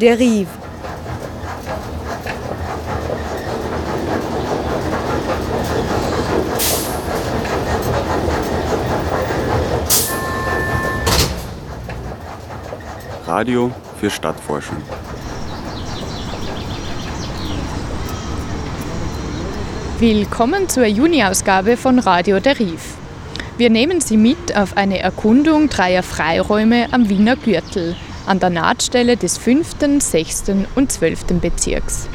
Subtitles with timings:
[0.00, 0.46] Derive.
[13.26, 14.76] Radio für Stadtforschung.
[19.98, 22.76] Willkommen zur Juni-Ausgabe von Radio Derive.
[23.56, 29.16] Wir nehmen Sie mit auf eine Erkundung dreier Freiräume am Wiener Gürtel, an der Nahtstelle
[29.16, 30.44] des 5., 6.
[30.74, 31.40] und 12.
[31.40, 32.08] Bezirks.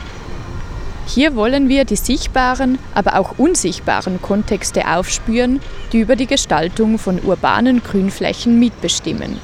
[1.08, 5.60] Hier wollen wir die sichtbaren, aber auch unsichtbaren Kontexte aufspüren,
[5.92, 9.40] die über die Gestaltung von urbanen Grünflächen mitbestimmen.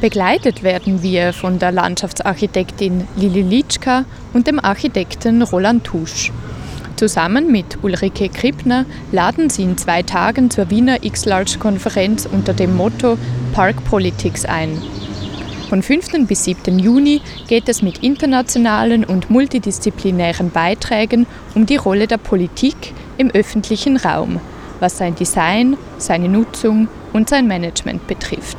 [0.00, 6.32] Begleitet werden wir von der Landschaftsarchitektin Lili Litschka und dem Architekten Roland Tusch.
[7.02, 13.18] Zusammen mit Ulrike Krippner laden sie in zwei Tagen zur Wiener X-Large-Konferenz unter dem Motto
[13.52, 14.80] Park Politics ein.
[15.68, 16.28] Von 5.
[16.28, 16.78] bis 7.
[16.78, 23.96] Juni geht es mit internationalen und multidisziplinären Beiträgen um die Rolle der Politik im öffentlichen
[23.96, 24.38] Raum,
[24.78, 28.58] was sein Design, seine Nutzung und sein Management betrifft.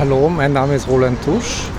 [0.00, 1.70] Hallo, mein Name ist Roland Tusch.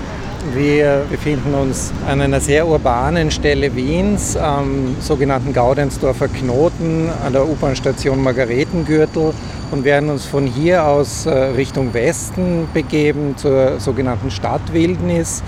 [0.50, 7.48] Wir befinden uns an einer sehr urbanen Stelle Wiens, am sogenannten Gaudensdorfer Knoten, an der
[7.48, 9.34] U-Bahn-Station Margaretengürtel
[9.70, 15.44] und werden uns von hier aus äh, Richtung Westen begeben zur sogenannten Stadtwildnis,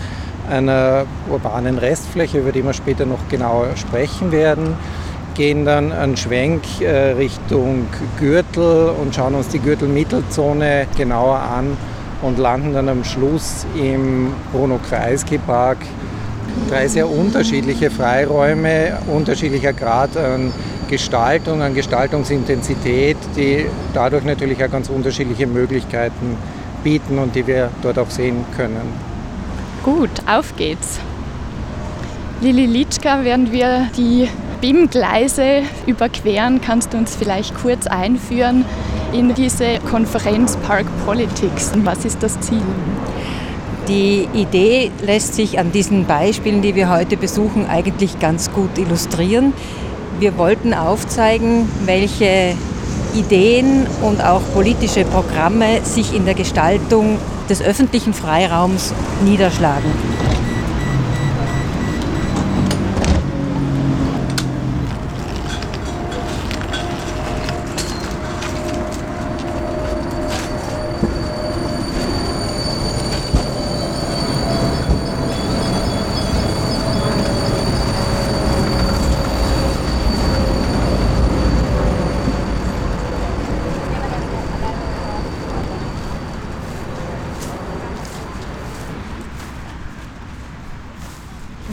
[0.49, 4.77] einer urbanen Restfläche, über die wir später noch genauer sprechen werden.
[5.35, 7.89] Gehen dann einen Schwenk äh, Richtung
[8.21, 11.77] Gürtel und schauen uns die Gürtelmittelzone genauer an
[12.25, 15.79] und landen dann am Schluss im Bruno Kreisky Park.
[16.71, 20.53] Drei sehr unterschiedliche Freiräume, unterschiedlicher Grad an
[20.89, 26.37] Gestaltung, an Gestaltungsintensität, die dadurch natürlich auch ganz unterschiedliche Möglichkeiten
[26.83, 28.93] bieten und die wir dort auch sehen können.
[29.83, 30.99] Gut, auf geht's.
[32.41, 34.29] Lili Litschka, während wir die
[34.61, 38.65] BIM-Gleise überqueren, kannst du uns vielleicht kurz einführen
[39.15, 41.71] in diese Konferenz Park Politics.
[41.85, 42.63] Was ist das Ziel?
[43.87, 49.53] Die Idee lässt sich an diesen Beispielen, die wir heute besuchen, eigentlich ganz gut illustrieren.
[50.19, 52.55] Wir wollten aufzeigen, welche
[53.15, 58.93] Ideen und auch politische Programme sich in der Gestaltung des öffentlichen Freiraums
[59.25, 59.91] niederschlagen.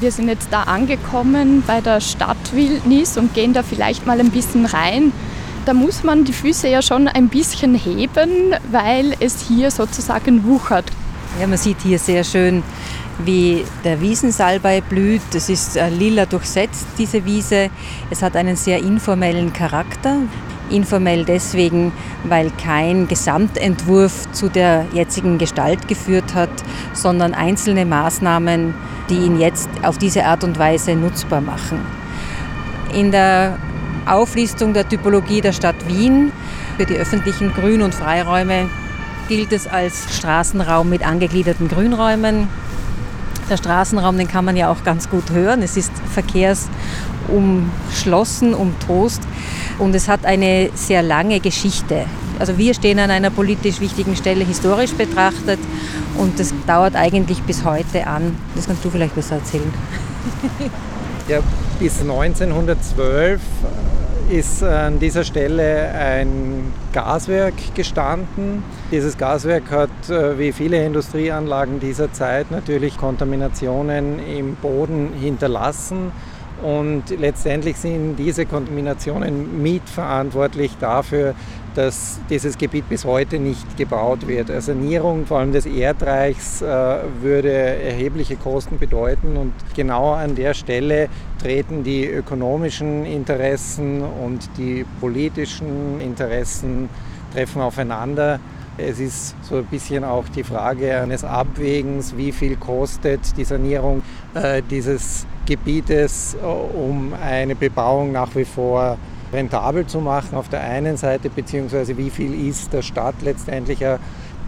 [0.01, 4.65] Wir sind jetzt da angekommen bei der Stadtwildnis und gehen da vielleicht mal ein bisschen
[4.65, 5.13] rein.
[5.65, 10.85] Da muss man die Füße ja schon ein bisschen heben, weil es hier sozusagen wuchert.
[11.39, 12.63] Ja, man sieht hier sehr schön,
[13.23, 15.21] wie der Wiesensalbei blüht.
[15.35, 17.69] Es ist äh, lila durchsetzt, diese Wiese.
[18.09, 20.17] Es hat einen sehr informellen Charakter.
[20.71, 21.91] Informell deswegen,
[22.23, 26.49] weil kein Gesamtentwurf zu der jetzigen Gestalt geführt hat,
[26.93, 28.73] sondern einzelne Maßnahmen,
[29.11, 31.77] die ihn jetzt auf diese Art und Weise nutzbar machen.
[32.93, 33.59] In der
[34.05, 36.31] Auflistung der Typologie der Stadt Wien
[36.77, 38.69] für die öffentlichen Grün- und Freiräume
[39.27, 42.47] gilt es als Straßenraum mit angegliederten Grünräumen.
[43.49, 45.61] Der Straßenraum, den kann man ja auch ganz gut hören.
[45.61, 49.21] Es ist verkehrsumschlossen, umtost
[49.77, 52.05] und es hat eine sehr lange Geschichte.
[52.41, 55.59] Also wir stehen an einer politisch wichtigen Stelle historisch betrachtet
[56.17, 58.35] und das dauert eigentlich bis heute an.
[58.55, 59.71] Das kannst du vielleicht besser erzählen.
[61.27, 61.39] Ja,
[61.79, 63.39] bis 1912
[64.31, 68.63] ist an dieser Stelle ein Gaswerk gestanden.
[68.91, 76.11] Dieses Gaswerk hat, äh, wie viele Industrieanlagen dieser Zeit, natürlich Kontaminationen im Boden hinterlassen.
[76.61, 81.33] Und letztendlich sind diese Kontaminationen mitverantwortlich dafür,
[81.73, 84.51] dass dieses Gebiet bis heute nicht gebaut wird.
[84.51, 86.65] Eine Sanierung vor allem des Erdreichs äh,
[87.21, 91.07] würde erhebliche Kosten bedeuten und genau an der Stelle
[91.41, 96.89] treten die ökonomischen Interessen und die politischen Interessen
[97.33, 98.39] treffen aufeinander.
[98.77, 104.01] Es ist so ein bisschen auch die Frage eines Abwägens, wie viel kostet die Sanierung
[104.33, 108.97] äh, dieses Gebietes, äh, um eine Bebauung nach wie vor
[109.33, 113.79] rentabel zu machen auf der einen Seite, beziehungsweise wie viel ist der Stadt letztendlich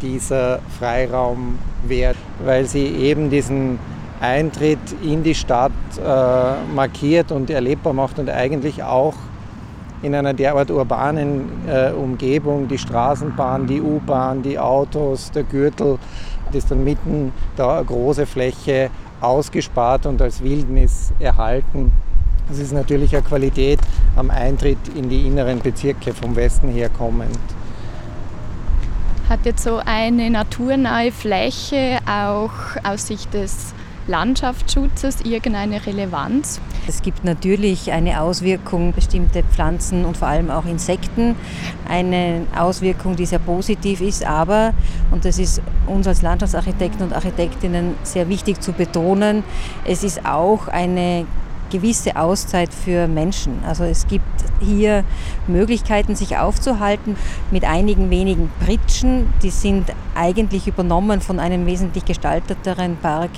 [0.01, 3.79] dieser Freiraum wert, weil sie eben diesen
[4.21, 9.15] Eintritt in die Stadt äh, markiert und erlebbar macht und eigentlich auch
[10.03, 15.97] in einer derart urbanen äh, Umgebung, die Straßenbahn, die U-Bahn, die Autos, der Gürtel,
[16.47, 18.91] das ist dann mitten da eine große Fläche
[19.21, 21.91] ausgespart und als Wildnis erhalten.
[22.49, 23.79] Das ist natürlich eine Qualität
[24.15, 27.39] am Eintritt in die inneren Bezirke vom Westen her kommend.
[29.29, 32.51] Hat jetzt so eine naturnahe Fläche auch
[32.83, 33.73] aus Sicht des
[34.07, 36.59] Landschaftsschutzes irgendeine Relevanz?
[36.87, 41.35] Es gibt natürlich eine Auswirkung, bestimmte Pflanzen und vor allem auch Insekten,
[41.87, 44.73] eine Auswirkung, die sehr positiv ist, aber,
[45.11, 49.43] und das ist uns als Landschaftsarchitekten und Architektinnen sehr wichtig zu betonen,
[49.85, 51.25] es ist auch eine
[51.73, 53.63] gewisse Auszeit für Menschen.
[53.67, 54.23] Also es gibt
[54.61, 55.03] hier
[55.47, 57.15] Möglichkeiten, sich aufzuhalten
[57.49, 59.33] mit einigen wenigen Pritschen.
[59.41, 63.31] Die sind eigentlich übernommen von einem wesentlich gestalteteren Park,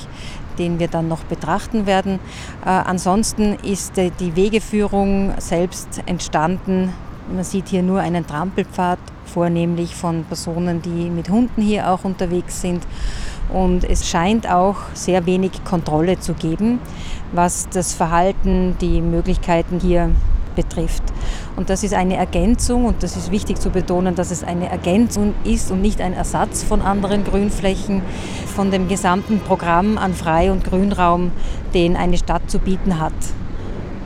[0.56, 2.20] den wir dann noch betrachten werden.
[2.66, 6.94] Äh, ansonsten ist äh, die Wegeführung selbst entstanden.
[7.34, 12.62] Man sieht hier nur einen Trampelpfad, vornehmlich von Personen, die mit Hunden hier auch unterwegs
[12.62, 12.86] sind.
[13.52, 16.80] Und es scheint auch sehr wenig Kontrolle zu geben,
[17.32, 20.12] was das Verhalten, die Möglichkeiten hier
[20.56, 21.04] betrifft.
[21.56, 25.34] Und das ist eine Ergänzung und das ist wichtig zu betonen, dass es eine Ergänzung
[25.44, 28.02] ist und nicht ein Ersatz von anderen Grünflächen,
[28.56, 31.32] von dem gesamten Programm an Frei- und Grünraum,
[31.74, 33.14] den eine Stadt zu bieten hat.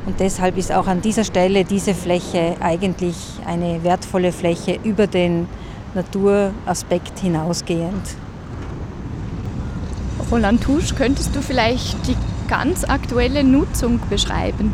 [0.05, 5.47] Und deshalb ist auch an dieser Stelle diese Fläche eigentlich eine wertvolle Fläche über den
[5.93, 8.15] Naturaspekt hinausgehend.
[10.31, 12.15] Roland Tusch, könntest du vielleicht die
[12.47, 14.73] ganz aktuelle Nutzung beschreiben?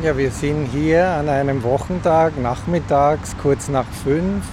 [0.00, 4.44] Ja, wir sind hier an einem Wochentag, nachmittags, kurz nach fünf,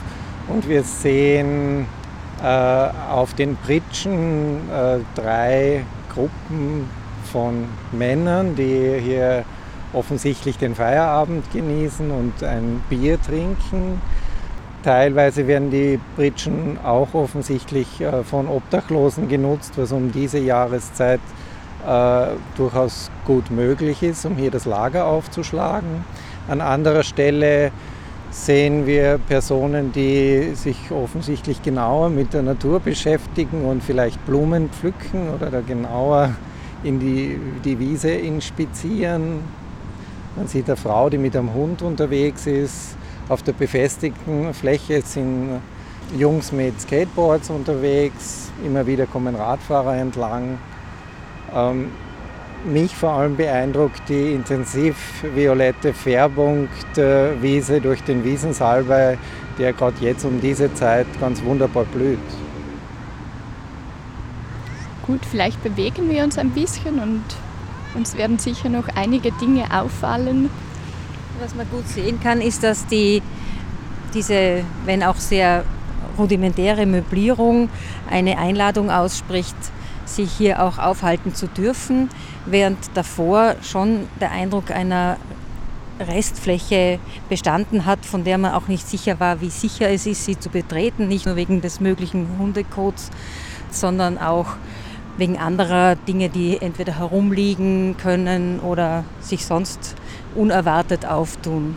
[0.47, 1.85] und wir sehen
[2.43, 6.89] äh, auf den Pritschen äh, drei Gruppen
[7.31, 9.45] von Männern, die hier
[9.93, 14.01] offensichtlich den Feierabend genießen und ein Bier trinken.
[14.83, 21.21] Teilweise werden die Pritschen auch offensichtlich äh, von Obdachlosen genutzt, was um diese Jahreszeit
[21.85, 22.27] äh,
[22.57, 26.05] durchaus gut möglich ist, um hier das Lager aufzuschlagen.
[26.47, 27.71] An anderer Stelle
[28.31, 35.29] sehen wir Personen, die sich offensichtlich genauer mit der Natur beschäftigen und vielleicht Blumen pflücken
[35.33, 36.31] oder da genauer
[36.83, 39.39] in die, die Wiese inspizieren.
[40.35, 42.97] Man sieht eine Frau, die mit einem Hund unterwegs ist.
[43.29, 45.61] Auf der befestigten Fläche sind
[46.17, 48.51] Jungs mit Skateboards unterwegs.
[48.63, 50.57] Immer wieder kommen Radfahrer entlang.
[51.55, 51.89] Ähm,
[52.65, 59.17] mich vor allem beeindruckt die intensiv violette Färbung der Wiese durch den Wiesensalbei,
[59.57, 62.19] der gerade jetzt um diese Zeit ganz wunderbar blüht.
[65.05, 67.23] Gut, vielleicht bewegen wir uns ein bisschen und
[67.93, 70.49] uns werden sicher noch einige Dinge auffallen.
[71.39, 73.21] Was man gut sehen kann, ist, dass die,
[74.13, 75.63] diese, wenn auch sehr
[76.17, 77.69] rudimentäre Möblierung
[78.09, 79.55] eine Einladung ausspricht,
[80.05, 82.09] sich hier auch aufhalten zu dürfen,
[82.45, 85.17] während davor schon der Eindruck einer
[85.99, 90.37] Restfläche bestanden hat, von der man auch nicht sicher war, wie sicher es ist, sie
[90.37, 93.11] zu betreten, nicht nur wegen des möglichen Hundekots,
[93.71, 94.57] sondern auch
[95.17, 99.95] wegen anderer Dinge, die entweder herumliegen können oder sich sonst
[100.35, 101.75] unerwartet auftun.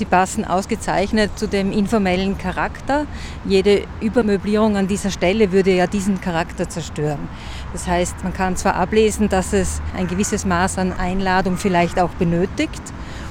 [0.00, 3.04] Sie passen ausgezeichnet zu dem informellen Charakter.
[3.44, 7.28] Jede Übermöblierung an dieser Stelle würde ja diesen Charakter zerstören.
[7.74, 12.08] Das heißt, man kann zwar ablesen, dass es ein gewisses Maß an Einladung vielleicht auch
[12.12, 12.80] benötigt,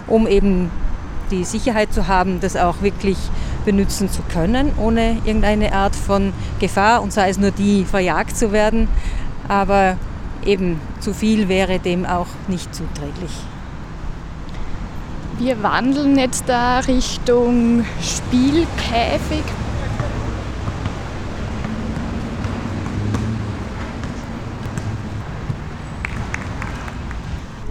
[0.06, 0.70] um eben
[1.32, 3.18] die Sicherheit zu haben, das auch wirklich
[3.66, 8.52] benutzen zu können, ohne irgendeine Art von Gefahr und sei es nur die, verjagt zu
[8.52, 8.90] werden.
[9.48, 9.98] Aber
[10.46, 13.32] eben zu viel wäre dem auch nicht zuträglich.
[15.40, 19.46] Wir wandeln jetzt da Richtung Spielkäfig.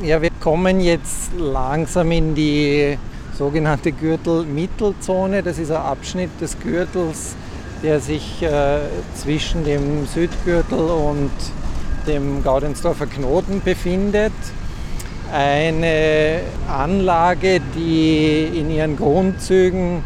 [0.02, 2.96] Ja, wir kommen jetzt langsam in die
[3.36, 5.42] sogenannte Gürtelmittelzone.
[5.42, 7.36] Das ist ein Abschnitt des Gürtels,
[7.82, 8.78] der sich äh,
[9.14, 11.32] zwischen dem Südgürtel und
[12.06, 14.32] dem Gaudensdorfer Knoten befindet
[15.32, 20.02] eine Anlage, die in ihren Grundzügen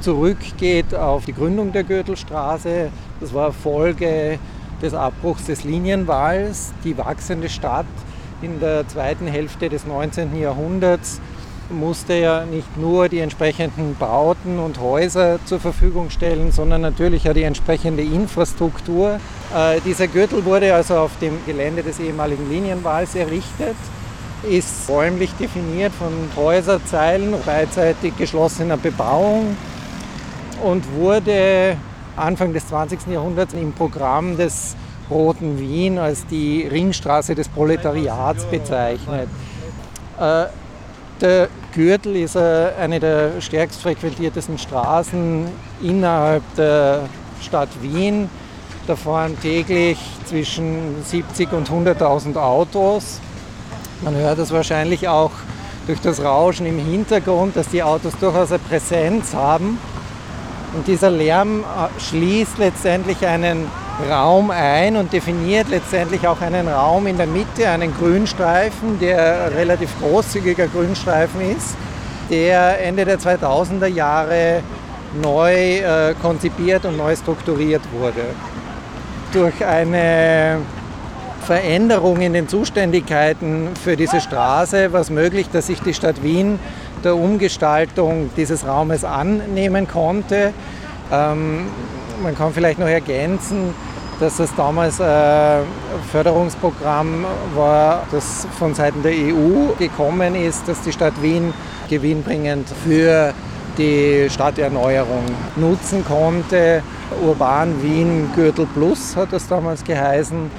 [0.00, 2.90] zurückgeht auf die Gründung der Gürtelstraße.
[3.20, 4.38] Das war Folge
[4.82, 6.72] des Abbruchs des Linienwalls.
[6.84, 7.86] Die wachsende Stadt
[8.42, 10.38] in der zweiten Hälfte des 19.
[10.38, 11.20] Jahrhunderts
[11.70, 17.32] musste ja nicht nur die entsprechenden Bauten und Häuser zur Verfügung stellen, sondern natürlich auch
[17.32, 19.18] die entsprechende Infrastruktur.
[19.54, 23.76] Äh, dieser Gürtel wurde also auf dem Gelände des ehemaligen Linienwalls errichtet,
[24.50, 29.56] ist räumlich definiert von Häuserzeilen, beidseitig geschlossener Bebauung
[30.62, 31.76] und wurde
[32.16, 33.06] Anfang des 20.
[33.08, 34.76] Jahrhunderts im Programm des
[35.10, 39.28] Roten Wien als die Ringstraße des Proletariats bezeichnet.
[40.18, 40.46] Äh,
[41.20, 45.46] der Gürtel ist äh, eine der stärkst frequentiertesten Straßen
[45.82, 47.08] innerhalb der
[47.40, 48.28] Stadt Wien.
[48.86, 53.20] Da fahren täglich zwischen 70 und 100.000 Autos.
[54.02, 55.30] Man hört es wahrscheinlich auch
[55.86, 59.78] durch das Rauschen im Hintergrund, dass die Autos durchaus eine Präsenz haben.
[60.74, 63.68] Und dieser Lärm äh, schließt letztendlich einen
[64.10, 69.90] Raum ein und definiert letztendlich auch einen Raum in der Mitte, einen Grünstreifen, der relativ
[70.00, 71.76] großzügiger Grünstreifen ist,
[72.28, 74.62] der Ende der 2000er Jahre
[75.22, 78.24] neu äh, konzipiert und neu strukturiert wurde.
[79.32, 80.58] Durch eine
[81.44, 86.58] Veränderung in den Zuständigkeiten für diese Straße war es möglich, dass sich die Stadt Wien
[87.04, 90.54] der Umgestaltung dieses Raumes annehmen konnte.
[91.12, 91.66] Ähm,
[92.22, 93.74] man kann vielleicht noch ergänzen,
[94.20, 95.64] dass das damals ein
[96.10, 101.52] Förderungsprogramm war, das von Seiten der EU gekommen ist, dass die Stadt Wien
[101.90, 103.34] gewinnbringend für
[103.76, 105.24] die Stadterneuerung
[105.56, 106.82] nutzen konnte.
[107.22, 110.50] Urban Wien Gürtel Plus hat das damals geheißen.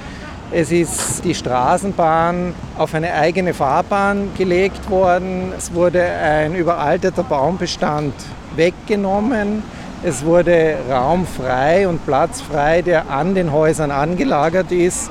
[0.52, 5.52] Es ist die Straßenbahn auf eine eigene Fahrbahn gelegt worden.
[5.58, 8.14] Es wurde ein überalterter Baumbestand
[8.54, 9.64] weggenommen.
[10.04, 15.10] Es wurde Raum frei und Platz frei, der an den Häusern angelagert ist.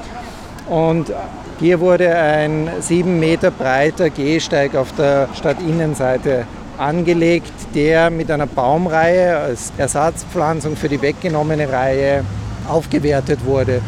[0.69, 1.11] Und
[1.59, 9.37] hier wurde ein sieben Meter breiter Gehsteig auf der Stadtinnenseite angelegt, der mit einer Baumreihe
[9.37, 12.23] als Ersatzpflanzung für die weggenommene Reihe
[12.69, 13.81] aufgewertet wurde.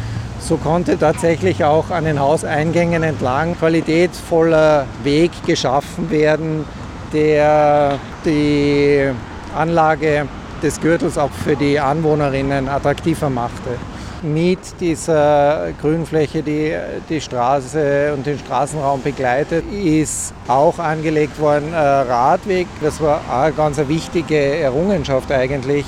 [0.48, 6.64] So konnte tatsächlich auch an den Hauseingängen entlang qualitätsvoller Weg geschaffen werden,
[7.12, 9.10] der die
[9.54, 10.26] Anlage
[10.62, 13.76] des Gürtels auch für die Anwohnerinnen attraktiver machte.
[14.22, 16.74] Mit dieser Grünfläche, die
[17.10, 22.68] die Straße und den Straßenraum begleitet, ist auch angelegt worden ein Radweg.
[22.80, 25.84] Das war eine ganz wichtige Errungenschaft eigentlich,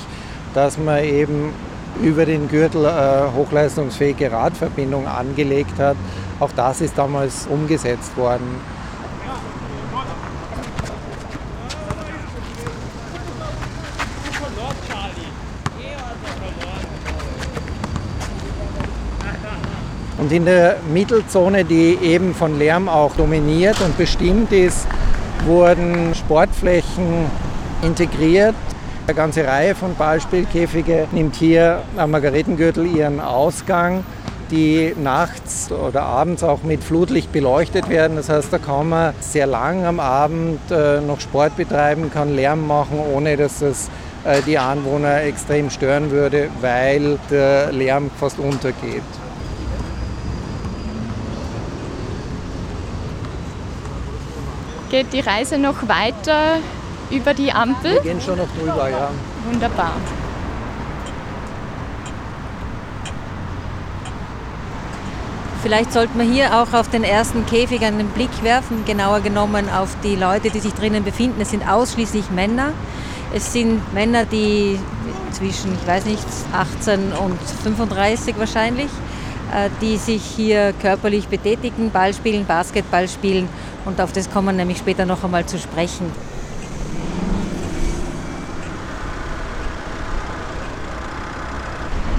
[0.53, 1.51] dass man eben
[2.01, 5.97] über den Gürtel eine hochleistungsfähige Radverbindung angelegt hat.
[6.39, 8.61] Auch das ist damals umgesetzt worden.
[20.17, 24.85] Und in der Mittelzone, die eben von Lärm auch dominiert und bestimmt ist,
[25.45, 27.25] wurden Sportflächen
[27.81, 28.55] integriert.
[29.11, 34.05] Eine ganze Reihe von Ballspielkäfige nimmt hier am Margaretengürtel ihren Ausgang,
[34.51, 38.15] die nachts oder abends auch mit Flutlicht beleuchtet werden.
[38.15, 42.65] Das heißt, da kann man sehr lang am Abend äh, noch Sport betreiben, kann Lärm
[42.65, 43.89] machen, ohne dass das
[44.23, 49.03] äh, die Anwohner extrem stören würde, weil der Lärm fast untergeht.
[54.89, 56.59] Geht die Reise noch weiter
[57.11, 57.93] über die Ampel?
[57.93, 59.09] Wir gehen schon noch drüber, ja.
[59.45, 59.93] Wunderbar.
[65.61, 69.95] Vielleicht sollten wir hier auch auf den ersten Käfig einen Blick werfen, genauer genommen auf
[70.03, 71.39] die Leute, die sich drinnen befinden.
[71.39, 72.73] Es sind ausschließlich Männer.
[73.31, 74.79] Es sind Männer, die
[75.31, 78.89] zwischen, ich weiß nicht, 18 und 35 wahrscheinlich,
[79.53, 83.47] äh, die sich hier körperlich betätigen, Ball spielen, Basketball spielen
[83.85, 86.11] und auf das kommen wir nämlich später noch einmal zu sprechen.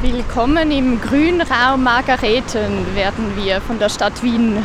[0.03, 4.59] Willkommen im Grünraum Margareten werden wir von der Stadt Wien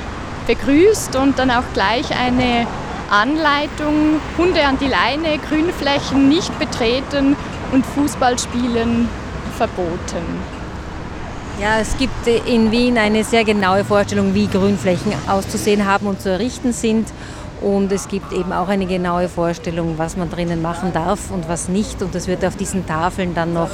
[0.47, 2.65] begrüßt und dann auch gleich eine
[3.11, 7.35] Anleitung, Hunde an die Leine, Grünflächen nicht betreten
[7.71, 9.07] und Fußballspielen
[9.55, 10.25] verboten.
[11.61, 16.31] Ja, es gibt in Wien eine sehr genaue Vorstellung, wie Grünflächen auszusehen haben und zu
[16.31, 17.09] errichten sind.
[17.61, 21.69] Und es gibt eben auch eine genaue Vorstellung, was man drinnen machen darf und was
[21.69, 22.01] nicht.
[22.01, 23.71] Und das wird auf diesen Tafeln dann noch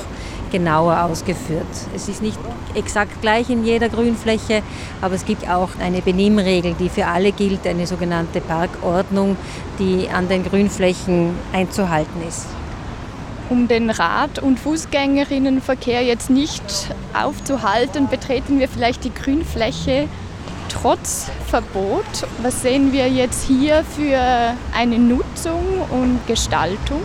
[0.51, 1.65] genauer ausgeführt.
[1.95, 2.37] Es ist nicht
[2.75, 4.61] exakt gleich in jeder Grünfläche,
[5.01, 9.35] aber es gibt auch eine Benimmregel, die für alle gilt, eine sogenannte Parkordnung,
[9.79, 12.47] die an den Grünflächen einzuhalten ist
[13.49, 16.63] um den Rad- und Fußgängerinnenverkehr jetzt nicht
[17.13, 20.07] aufzuhalten, betreten wir vielleicht die Grünfläche
[20.73, 22.05] trotz Verbot,
[22.41, 27.01] was sehen wir jetzt hier für eine Nutzung und Gestaltung?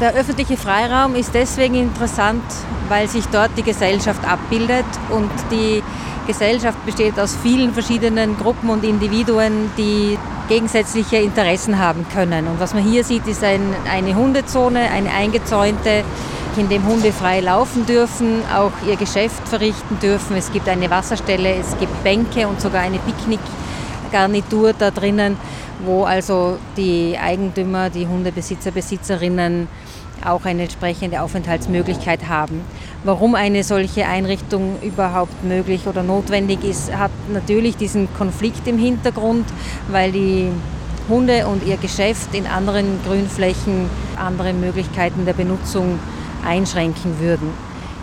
[0.00, 2.42] Der öffentliche Freiraum ist deswegen interessant,
[2.88, 5.82] weil sich dort die Gesellschaft abbildet und die
[6.26, 10.18] Gesellschaft besteht aus vielen verschiedenen Gruppen und Individuen, die
[10.48, 12.48] gegensätzliche Interessen haben können.
[12.48, 16.02] Und was man hier sieht, ist ein, eine Hundezone, eine eingezäunte,
[16.56, 20.36] in dem Hunde frei laufen dürfen, auch ihr Geschäft verrichten dürfen.
[20.36, 25.36] Es gibt eine Wasserstelle, es gibt Bänke und sogar eine Picknickgarnitur da drinnen,
[25.84, 29.68] wo also die Eigentümer, die Hundebesitzer, Besitzerinnen
[30.24, 32.60] auch eine entsprechende Aufenthaltsmöglichkeit haben.
[33.02, 39.46] Warum eine solche Einrichtung überhaupt möglich oder notwendig ist, hat natürlich diesen Konflikt im Hintergrund,
[39.90, 40.50] weil die
[41.08, 45.98] Hunde und ihr Geschäft in anderen Grünflächen andere Möglichkeiten der Benutzung
[46.44, 47.50] einschränken würden.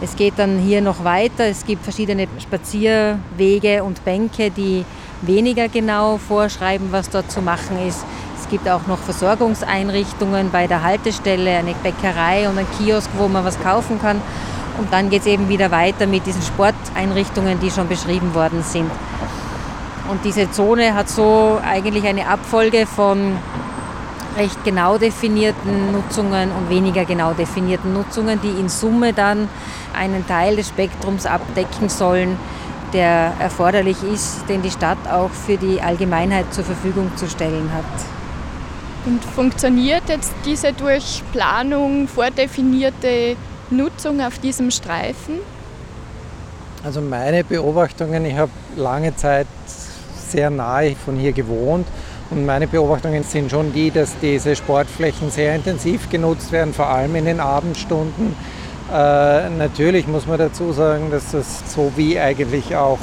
[0.02, 1.46] Es geht dann hier noch weiter.
[1.46, 4.84] Es gibt verschiedene Spazierwege und Bänke, die
[5.22, 8.04] weniger genau vorschreiben, was dort zu machen ist
[8.52, 13.60] gibt auch noch Versorgungseinrichtungen bei der Haltestelle, eine Bäckerei und ein Kiosk, wo man was
[13.64, 14.22] kaufen kann.
[14.78, 18.92] Und dann geht es eben wieder weiter mit diesen Sporteinrichtungen, die schon beschrieben worden sind.
[20.10, 23.38] Und diese Zone hat so eigentlich eine Abfolge von
[24.38, 29.50] recht genau definierten Nutzungen und weniger genau definierten Nutzungen, die in Summe dann
[29.94, 32.38] einen Teil des Spektrums abdecken sollen,
[32.94, 37.86] der erforderlich ist, den die Stadt auch für die Allgemeinheit zur Verfügung zu stellen hat.
[39.06, 43.36] Und funktioniert jetzt diese durch Planung vordefinierte
[43.70, 45.40] Nutzung auf diesem Streifen?
[46.84, 49.48] Also meine Beobachtungen, ich habe lange Zeit
[50.30, 51.88] sehr nahe von hier gewohnt
[52.32, 57.16] und meine Beobachtungen sind schon die, dass diese Sportflächen sehr intensiv genutzt werden, vor allem
[57.16, 58.36] in den Abendstunden.
[58.92, 63.00] Äh, natürlich muss man dazu sagen, dass das so wie eigentlich auch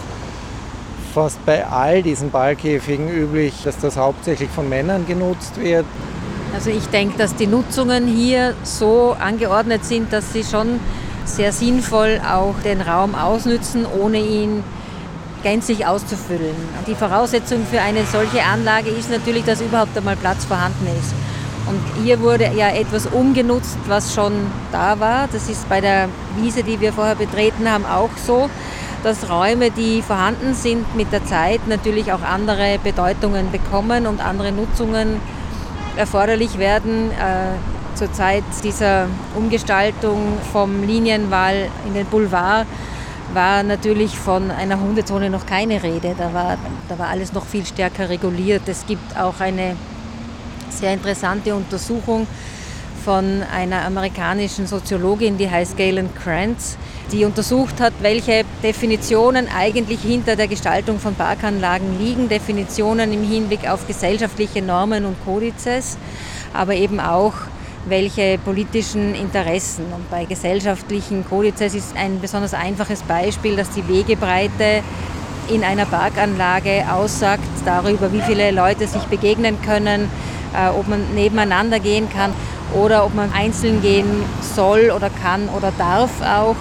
[1.14, 5.85] fast bei all diesen Ballkäfigen üblich, dass das hauptsächlich von Männern genutzt wird.
[6.55, 10.81] Also ich denke, dass die Nutzungen hier so angeordnet sind, dass sie schon
[11.26, 14.64] sehr sinnvoll auch den Raum ausnützen, ohne ihn
[15.42, 16.55] gänzlich auszufüllen.
[16.87, 21.14] Die Voraussetzung für eine solche Anlage ist natürlich, dass überhaupt einmal Platz vorhanden ist.
[21.66, 24.33] Und hier wurde ja etwas umgenutzt, was schon
[24.72, 25.29] da war.
[25.31, 26.09] Das ist bei der
[26.40, 28.48] Wiese, die wir vorher betreten haben, auch so
[29.05, 34.51] dass Räume, die vorhanden sind, mit der Zeit natürlich auch andere Bedeutungen bekommen und andere
[34.51, 35.20] Nutzungen
[35.96, 37.12] erforderlich werden.
[37.12, 37.55] Äh,
[37.98, 42.64] zur Zeit dieser Umgestaltung vom Linienwall in den Boulevard
[43.35, 46.14] war natürlich von einer Hundezone noch keine Rede.
[46.17, 46.57] Da war,
[46.88, 48.62] da war alles noch viel stärker reguliert.
[48.67, 49.77] Es gibt auch eine
[50.71, 52.27] sehr interessante Untersuchung
[53.05, 56.77] von einer amerikanischen Soziologin, die heißt Galen Krantz,
[57.11, 62.29] die untersucht hat, welche Definitionen eigentlich hinter der Gestaltung von Parkanlagen liegen.
[62.29, 65.97] Definitionen im Hinblick auf gesellschaftliche Normen und Kodizes,
[66.53, 67.35] aber eben auch
[67.87, 69.87] welche politischen Interessen.
[69.93, 74.83] Und bei gesellschaftlichen Kodizes ist ein besonders einfaches Beispiel, dass die Wegebreite
[75.49, 80.11] in einer Parkanlage aussagt darüber, wie viele Leute sich begegnen können,
[80.55, 82.33] äh, ob man nebeneinander gehen kann
[82.75, 86.57] oder ob man einzeln gehen soll oder kann oder darf auch.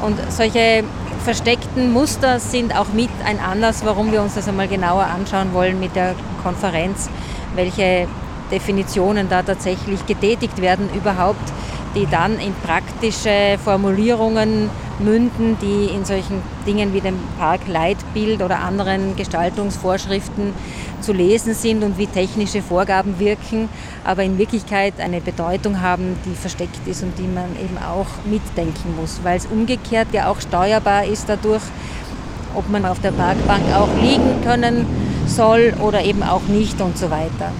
[0.00, 0.82] Und solche
[1.24, 5.78] versteckten Muster sind auch mit ein Anlass, warum wir uns das einmal genauer anschauen wollen
[5.78, 7.08] mit der Konferenz,
[7.54, 8.08] welche
[8.52, 11.52] Definitionen da tatsächlich getätigt werden überhaupt,
[11.94, 19.16] die dann in praktische Formulierungen münden, die in solchen Dingen wie dem Parkleitbild oder anderen
[19.16, 20.54] Gestaltungsvorschriften
[21.00, 23.68] zu lesen sind und wie technische Vorgaben wirken,
[24.04, 28.94] aber in Wirklichkeit eine Bedeutung haben, die versteckt ist und die man eben auch mitdenken
[29.00, 31.62] muss, weil es umgekehrt ja auch steuerbar ist dadurch,
[32.54, 34.86] ob man auf der Parkbank auch liegen können
[35.26, 37.52] soll oder eben auch nicht und so weiter.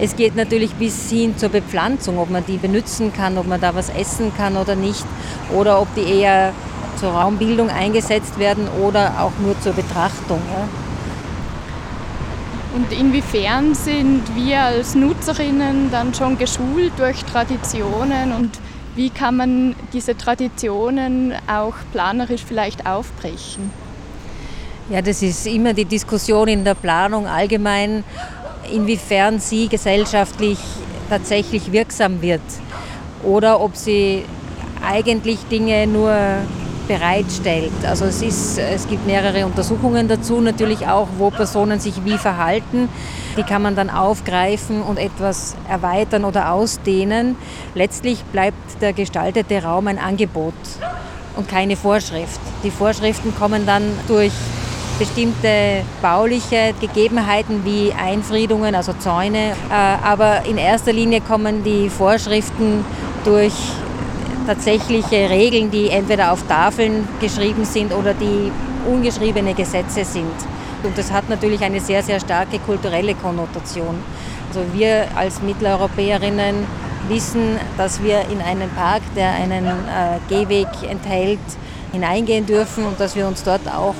[0.00, 3.74] Es geht natürlich bis hin zur Bepflanzung, ob man die benutzen kann, ob man da
[3.74, 5.04] was essen kann oder nicht,
[5.54, 6.52] oder ob die eher
[6.96, 10.40] zur Raumbildung eingesetzt werden oder auch nur zur Betrachtung.
[10.52, 10.68] Ja.
[12.74, 18.58] Und inwiefern sind wir als Nutzerinnen dann schon geschult durch Traditionen und
[18.96, 23.70] wie kann man diese Traditionen auch planerisch vielleicht aufbrechen?
[24.90, 28.04] Ja, das ist immer die Diskussion in der Planung allgemein,
[28.72, 30.58] inwiefern sie gesellschaftlich
[31.08, 32.42] tatsächlich wirksam wird
[33.22, 34.24] oder ob sie
[34.86, 36.14] eigentlich Dinge nur
[36.86, 37.72] bereitstellt.
[37.86, 42.88] Also es, ist, es gibt mehrere Untersuchungen dazu, natürlich auch, wo Personen sich wie verhalten.
[43.36, 47.36] Die kann man dann aufgreifen und etwas erweitern oder ausdehnen.
[47.74, 50.54] Letztlich bleibt der gestaltete Raum ein Angebot
[51.36, 52.40] und keine Vorschrift.
[52.62, 54.32] Die Vorschriften kommen dann durch
[54.98, 59.52] bestimmte bauliche Gegebenheiten wie Einfriedungen, also Zäune.
[59.70, 62.84] Äh, aber in erster Linie kommen die Vorschriften
[63.24, 63.54] durch
[64.46, 68.52] tatsächliche Regeln, die entweder auf Tafeln geschrieben sind oder die
[68.88, 70.34] ungeschriebene Gesetze sind.
[70.82, 73.96] Und das hat natürlich eine sehr, sehr starke kulturelle Konnotation.
[74.48, 76.66] Also wir als Mitteleuropäerinnen
[77.08, 81.40] wissen, dass wir in einen Park, der einen äh, Gehweg enthält,
[81.92, 83.94] hineingehen dürfen und dass wir uns dort auch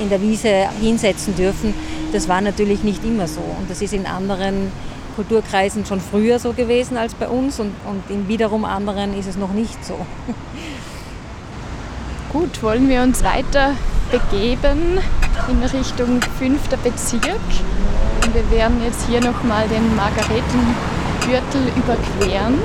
[0.00, 1.74] in der Wiese hinsetzen dürfen.
[2.12, 3.40] Das war natürlich nicht immer so.
[3.40, 4.70] Und das ist in anderen
[5.16, 9.36] Kulturkreisen schon früher so gewesen als bei uns und, und in wiederum anderen ist es
[9.36, 9.98] noch nicht so.
[12.32, 13.72] Gut, wollen wir uns weiter
[14.10, 14.98] begeben
[15.48, 16.60] in Richtung 5.
[16.84, 17.40] Bezirk.
[18.24, 22.58] Und wir werden jetzt hier nochmal den Margaretengürtel überqueren.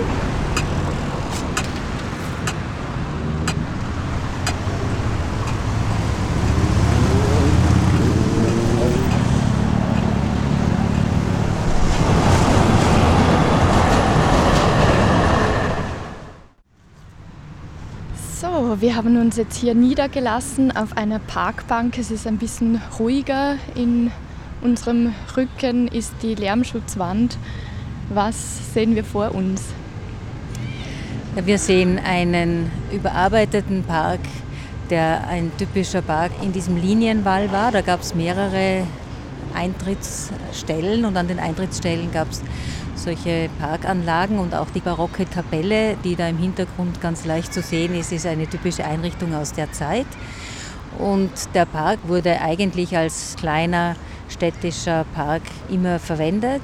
[18.43, 21.97] Wir haben uns jetzt hier niedergelassen auf einer Parkbank.
[21.97, 23.55] Es ist ein bisschen ruhiger.
[23.73, 24.11] In
[24.61, 27.37] unserem Rücken ist die Lärmschutzwand.
[28.09, 29.61] Was sehen wir vor uns?
[31.41, 34.19] Wir sehen einen überarbeiteten Park,
[34.89, 37.71] der ein typischer Park in diesem Linienwall war.
[37.71, 38.85] Da gab es mehrere
[39.55, 42.41] Eintrittsstellen und an den Eintrittsstellen gab es
[42.95, 47.95] solche Parkanlagen und auch die barocke Kapelle, die da im Hintergrund ganz leicht zu sehen
[47.95, 50.07] ist, ist eine typische Einrichtung aus der Zeit.
[50.99, 53.95] Und der Park wurde eigentlich als kleiner
[54.29, 56.61] städtischer Park immer verwendet.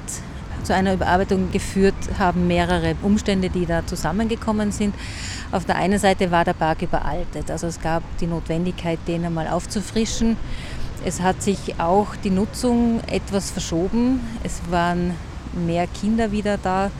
[0.62, 4.94] Zu einer Überarbeitung geführt haben mehrere Umstände, die da zusammengekommen sind.
[5.52, 9.48] Auf der einen Seite war der Park überaltet, also es gab die Notwendigkeit, den einmal
[9.48, 10.36] aufzufrischen.
[11.04, 14.20] Es hat sich auch die Nutzung etwas verschoben.
[14.44, 15.14] Es waren
[15.52, 16.90] mehr Kinder wieder da,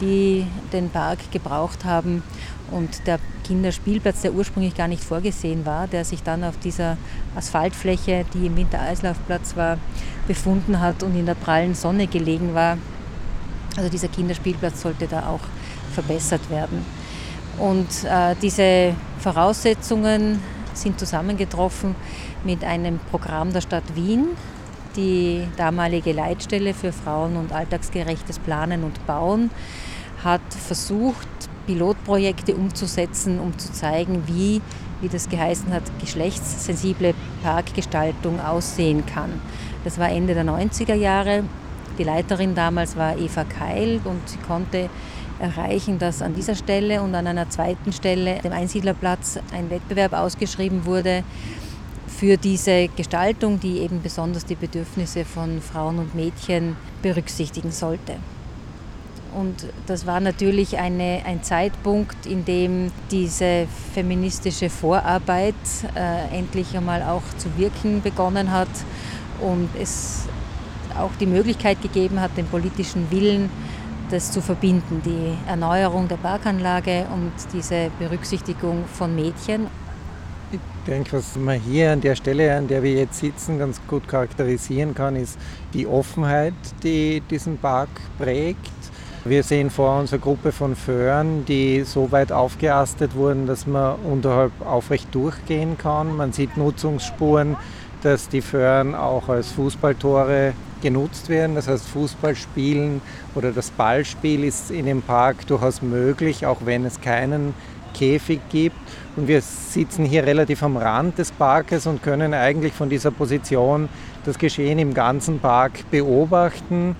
[0.00, 2.22] die den Park gebraucht haben.
[2.70, 6.96] Und der Kinderspielplatz, der ursprünglich gar nicht vorgesehen war, der sich dann auf dieser
[7.36, 9.78] Asphaltfläche, die im Wintereislaufplatz war,
[10.26, 12.78] befunden hat und in der prallen Sonne gelegen war.
[13.76, 15.40] Also dieser Kinderspielplatz sollte da auch
[15.92, 16.84] verbessert werden.
[17.58, 20.40] Und äh, diese Voraussetzungen
[20.74, 21.94] sind zusammengetroffen
[22.44, 24.28] mit einem Programm der Stadt Wien,
[24.96, 29.50] die damalige Leitstelle für Frauen- und alltagsgerechtes Planen und Bauen
[30.22, 31.28] hat versucht,
[31.66, 34.60] Pilotprojekte umzusetzen, um zu zeigen, wie,
[35.00, 39.40] wie das geheißen hat, geschlechtssensible Parkgestaltung aussehen kann.
[39.84, 41.44] Das war Ende der 90er Jahre.
[41.98, 44.88] Die Leiterin damals war Eva Keil und sie konnte
[45.38, 50.84] erreichen, dass an dieser Stelle und an einer zweiten Stelle, dem Einsiedlerplatz, ein Wettbewerb ausgeschrieben
[50.86, 51.24] wurde,
[52.18, 58.16] für diese Gestaltung, die eben besonders die Bedürfnisse von Frauen und Mädchen berücksichtigen sollte.
[59.34, 65.54] Und das war natürlich eine, ein Zeitpunkt, in dem diese feministische Vorarbeit
[65.94, 68.68] äh, endlich einmal auch zu wirken begonnen hat
[69.40, 70.26] und es
[70.98, 73.48] auch die Möglichkeit gegeben hat, den politischen Willen,
[74.10, 79.68] das zu verbinden, die Erneuerung der Parkanlage und diese Berücksichtigung von Mädchen.
[80.84, 84.08] Ich denke, was man hier an der Stelle, an der wir jetzt sitzen, ganz gut
[84.08, 85.38] charakterisieren kann, ist
[85.74, 88.58] die Offenheit, die diesen Park prägt.
[89.24, 93.94] Wir sehen vor uns eine Gruppe von Föhren, die so weit aufgeastet wurden, dass man
[94.00, 96.16] unterhalb aufrecht durchgehen kann.
[96.16, 97.56] Man sieht Nutzungsspuren,
[98.02, 101.54] dass die Föhren auch als Fußballtore genutzt werden.
[101.54, 103.00] Das heißt, Fußballspielen
[103.36, 107.54] oder das Ballspiel ist in dem Park durchaus möglich, auch wenn es keinen
[108.02, 108.76] Käfig gibt.
[109.14, 113.88] Und wir sitzen hier relativ am Rand des Parkes und können eigentlich von dieser Position
[114.24, 116.96] das Geschehen im ganzen Park beobachten.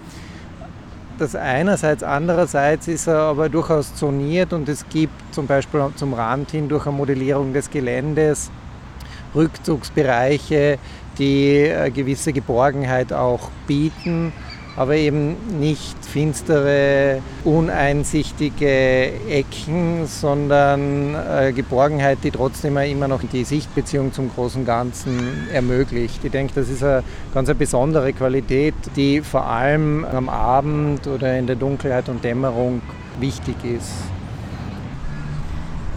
[1.19, 6.53] Das einerseits, andererseits ist er aber durchaus zoniert und es gibt zum Beispiel zum Rand
[6.53, 8.53] hin durch eine Modellierung des Geländes
[9.35, 10.79] Rückzugsbereiche,
[11.19, 14.33] die eine gewisse Geborgenheit auch bieten
[14.76, 24.12] aber eben nicht finstere, uneinsichtige Ecken, sondern äh, Geborgenheit, die trotzdem immer noch die Sichtbeziehung
[24.12, 26.24] zum großen Ganzen ermöglicht.
[26.24, 27.02] Ich denke, das ist eine
[27.35, 32.80] ganz eine besondere Qualität, die vor allem am Abend oder in der Dunkelheit und Dämmerung
[33.20, 33.92] wichtig ist.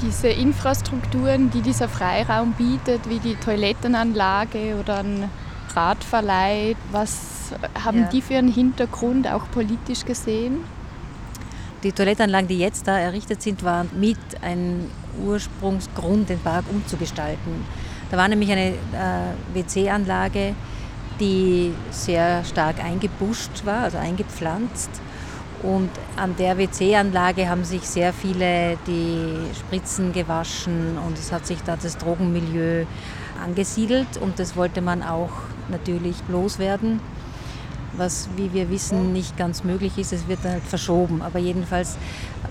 [0.02, 5.30] Diese Infrastrukturen, die dieser Freiraum bietet, wie die Toilettenanlage oder ein
[5.74, 7.35] Radverleih, was
[7.84, 8.10] haben ja.
[8.10, 10.58] die für einen Hintergrund, auch politisch gesehen?
[11.84, 14.90] Die Toilettenanlagen, die jetzt da errichtet sind, waren mit ein
[15.24, 17.64] Ursprungsgrund, den Park umzugestalten.
[18.10, 18.74] Da war nämlich eine äh,
[19.54, 20.56] WC-Anlage,
[21.20, 24.90] die sehr stark eingebuscht war, also eingepflanzt.
[25.64, 31.62] Und an der WC-Anlage haben sich sehr viele die Spritzen gewaschen und es hat sich
[31.64, 32.86] da das Drogenmilieu
[33.44, 35.32] angesiedelt und das wollte man auch
[35.70, 37.00] natürlich loswerden,
[37.98, 40.14] was, wie wir wissen, nicht ganz möglich ist.
[40.14, 41.98] Es wird halt verschoben, aber jedenfalls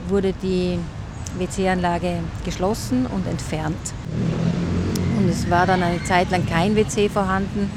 [0.09, 0.79] wurde die
[1.39, 3.93] WC-Anlage geschlossen und entfernt.
[5.19, 7.71] Und es war dann eine Zeit lang kein WC vorhanden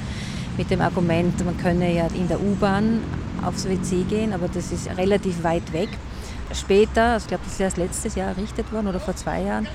[0.57, 3.01] mit dem Argument, man könne ja in der U-Bahn
[3.45, 5.89] aufs WC gehen, aber das ist relativ weit weg.
[6.53, 9.67] Später, also ich glaube, das ist erst letztes Jahr errichtet worden oder vor zwei Jahren,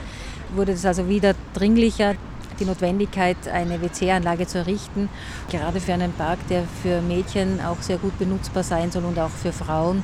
[0.54, 2.14] wurde es also wieder dringlicher,
[2.58, 5.08] die Notwendigkeit, eine WC-Anlage zu errichten,
[5.50, 9.30] gerade für einen Park, der für Mädchen auch sehr gut benutzbar sein soll und auch
[9.30, 10.02] für Frauen.